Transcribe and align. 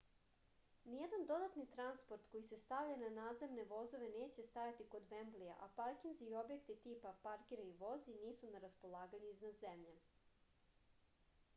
nijedan 0.91 1.25
dodatni 1.31 1.65
transport 1.73 2.29
koji 2.35 2.45
se 2.47 2.57
stavlja 2.61 2.95
na 3.03 3.09
nadzemne 3.17 3.65
vozove 3.73 4.07
neće 4.15 4.45
stajati 4.47 4.87
kod 4.95 5.05
vemblija 5.15 5.59
a 5.67 5.67
parkinzi 5.81 6.31
i 6.31 6.35
objekti 6.41 6.77
tipa 6.87 7.13
parkiraj 7.29 7.69
i 7.73 7.77
vozi 7.85 8.17
nisu 8.25 8.51
na 8.57 8.63
raspolaganju 8.65 9.33
iznad 9.37 9.61
zemlje 9.67 9.95